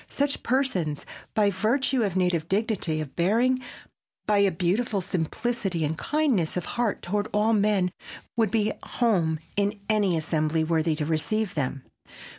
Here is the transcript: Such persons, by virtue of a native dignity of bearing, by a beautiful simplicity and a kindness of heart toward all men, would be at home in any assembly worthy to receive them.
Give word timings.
Such 0.09 0.41
persons, 0.41 1.05
by 1.35 1.51
virtue 1.51 2.01
of 2.01 2.15
a 2.15 2.17
native 2.17 2.47
dignity 2.47 3.01
of 3.01 3.15
bearing, 3.15 3.61
by 4.25 4.39
a 4.39 4.49
beautiful 4.51 4.99
simplicity 4.99 5.85
and 5.85 5.93
a 5.93 5.97
kindness 5.97 6.57
of 6.57 6.65
heart 6.73 7.03
toward 7.03 7.27
all 7.31 7.53
men, 7.53 7.91
would 8.35 8.49
be 8.49 8.71
at 8.71 8.83
home 8.83 9.37
in 9.55 9.79
any 9.89 10.17
assembly 10.17 10.63
worthy 10.63 10.95
to 10.95 11.05
receive 11.05 11.53
them. 11.53 11.83